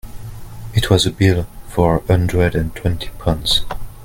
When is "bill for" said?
1.11-1.97